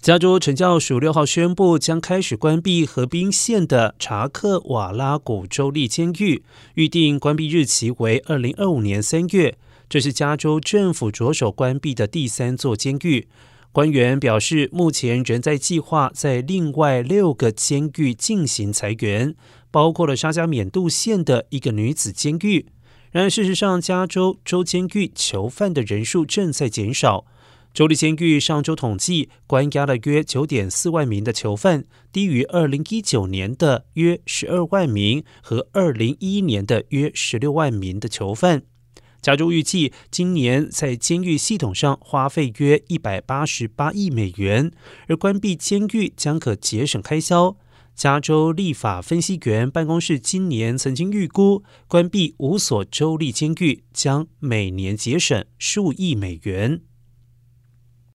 [0.00, 6.42] 加州惩教署六号宣布，将开始关闭河滨县的查克瓦拉古州立监狱，
[6.74, 9.56] 预定关闭日期为二零二五年三月。
[9.88, 13.28] 这是加州政府着手关闭的第三座监狱。
[13.70, 19.34] 官员表示，目前仍在计划在另外六个监狱进行裁员，
[19.70, 22.66] 包括了沙加缅度县的一个女子监狱。
[23.12, 27.24] 然而，事实上，加州州监狱囚犯的人数正在减少。
[27.74, 38.64] 州立监狱上周统计，关押了约九点四万名的囚犯，低于二零一九年的约十二万名和二零一一年的约十六万名的囚犯。
[39.22, 44.70] 加州预计今年在监狱系统上花费约一百八十八亿美元，
[45.06, 47.56] 而关闭监狱将可节省开销。
[47.94, 56.82] 加州立法分析员办公室今年曾经预估，关闭五所州立监狱将每年节省数亿美元。